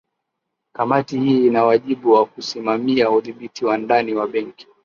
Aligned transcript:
kamati 0.73 1.19
hii 1.19 1.45
ina 1.47 1.63
wajibu 1.63 2.11
wa 2.11 2.25
kusimamia 2.25 3.09
udhibiti 3.11 3.65
wa 3.65 3.77
ndani 3.77 4.13
wa 4.13 4.27
benki 4.27 4.67